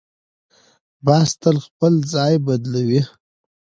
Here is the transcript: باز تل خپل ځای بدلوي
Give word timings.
باز 1.05 1.29
تل 1.41 1.57
خپل 1.65 1.93
ځای 2.13 2.33
بدلوي 2.45 3.01